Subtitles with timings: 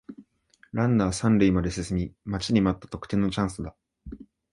[0.73, 3.75] ランナー三塁まで進み待ちに待った得点のチャンスだ